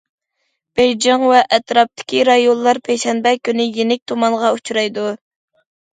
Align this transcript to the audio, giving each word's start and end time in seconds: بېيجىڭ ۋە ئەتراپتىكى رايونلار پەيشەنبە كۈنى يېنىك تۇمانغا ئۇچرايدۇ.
بېيجىڭ 0.79 1.25
ۋە 1.31 1.41
ئەتراپتىكى 1.57 2.23
رايونلار 2.29 2.79
پەيشەنبە 2.89 3.35
كۈنى 3.49 3.69
يېنىك 3.81 4.03
تۇمانغا 4.13 4.55
ئۇچرايدۇ. 4.57 5.05